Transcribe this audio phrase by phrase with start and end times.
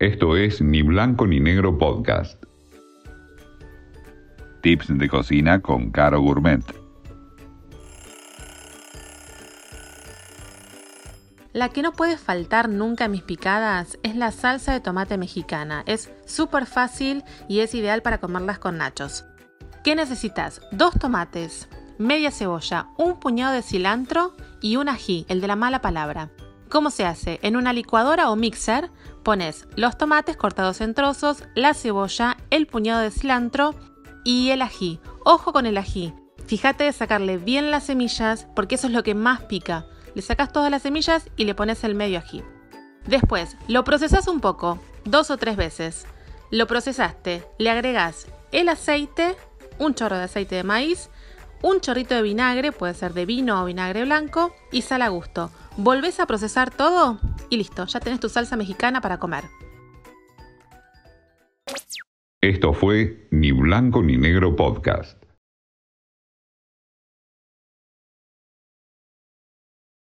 [0.00, 2.42] Esto es Ni Blanco ni Negro Podcast.
[4.62, 6.62] Tips de cocina con Caro Gourmet.
[11.52, 15.82] La que no puede faltar nunca en mis picadas es la salsa de tomate mexicana.
[15.84, 19.26] Es súper fácil y es ideal para comerlas con nachos.
[19.84, 20.62] ¿Qué necesitas?
[20.72, 24.32] Dos tomates, media cebolla, un puñado de cilantro
[24.62, 26.30] y un ají, el de la mala palabra.
[26.70, 27.40] ¿Cómo se hace?
[27.42, 28.90] En una licuadora o mixer
[29.20, 33.74] pones los tomates cortados en trozos, la cebolla, el puñado de cilantro
[34.24, 35.00] y el ají.
[35.24, 36.12] Ojo con el ají.
[36.46, 39.86] Fíjate de sacarle bien las semillas porque eso es lo que más pica.
[40.14, 42.42] Le sacas todas las semillas y le pones el medio ají.
[43.06, 46.06] Después, lo procesas un poco, dos o tres veces.
[46.50, 49.36] Lo procesaste, le agregas el aceite,
[49.78, 51.10] un chorro de aceite de maíz,
[51.62, 55.50] un chorrito de vinagre, puede ser de vino o vinagre blanco, y sal a gusto.
[55.76, 57.18] Volvés a procesar todo
[57.48, 59.44] y listo, ya tenés tu salsa mexicana para comer.
[62.40, 65.19] Esto fue Ni Blanco ni Negro Podcast.